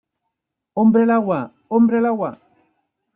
[0.73, 2.39] ¡hombre al agua!¡ hombre al agua!